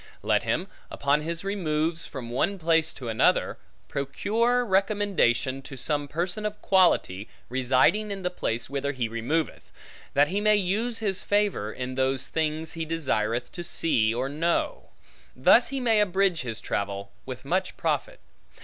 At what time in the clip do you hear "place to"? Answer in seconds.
2.57-3.07